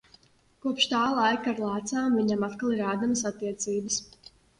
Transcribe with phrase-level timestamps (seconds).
[0.65, 4.01] Kopš tā laika ar lēcām viņam atkal ir ēdamas attiecības.